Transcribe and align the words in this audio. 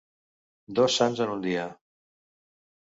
Dos 0.79 0.95
sants 1.01 1.23
en 1.27 1.37
un 1.37 1.47
dia. 1.47 1.69